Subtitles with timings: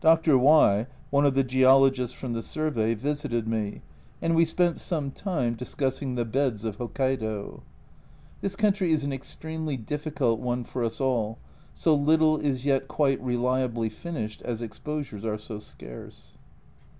[0.00, 0.38] Dr.
[0.38, 3.82] Y, one of the geologists from the Survey, visited me
[4.22, 7.62] and we spent some time discussing the 38 A Journal from Japan beds of Hokkaido.
[8.40, 11.38] This country is an extremely difficult one for us all,
[11.72, 16.34] so little is yet quite reliably finished, as exposures are so scarce.